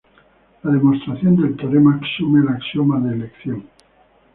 La 0.63 0.71
demostración 0.71 1.39
del 1.39 1.55
teorema 1.55 1.99
asume 2.03 2.39
el 2.41 2.47
axioma 2.47 2.99
de 3.01 3.15
elección. 3.17 3.67